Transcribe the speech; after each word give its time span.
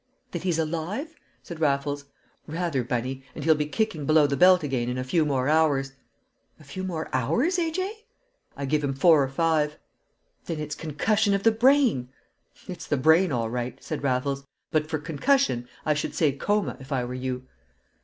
"That 0.31 0.41
he's 0.41 0.57
alive?" 0.57 1.13
said 1.43 1.59
Raffles. 1.59 2.05
"Rather, 2.47 2.83
Bunny, 2.83 3.23
and 3.35 3.43
he'll 3.43 3.53
be 3.53 3.67
kicking 3.67 4.07
below 4.07 4.25
the 4.25 4.35
belt 4.35 4.63
again 4.63 4.89
in 4.89 4.97
a 4.97 5.03
few 5.03 5.25
more 5.27 5.47
hours!" 5.47 5.93
"A 6.59 6.63
few 6.63 6.83
more 6.83 7.07
hours, 7.13 7.59
A.J.?" 7.59 8.07
"I 8.57 8.65
give 8.65 8.83
him 8.83 8.95
four 8.95 9.21
or 9.21 9.27
five." 9.27 9.77
"Then 10.45 10.57
it's 10.57 10.73
concussion 10.73 11.35
of 11.35 11.43
the 11.43 11.51
brain!" 11.51 12.09
"It's 12.67 12.87
the 12.87 12.97
brain 12.97 13.31
all 13.31 13.51
right," 13.51 13.77
said 13.83 14.01
Raffles. 14.03 14.43
"But 14.71 14.87
for 14.89 14.97
'concussion' 14.97 15.67
I 15.85 15.93
should 15.93 16.15
say 16.15 16.31
'coma,' 16.31 16.77
if 16.79 16.91
I 16.91 17.05
were 17.05 17.13
you." 17.13 17.45